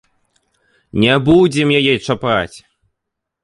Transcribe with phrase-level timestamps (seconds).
[1.03, 2.57] Не будзем яе чапаць.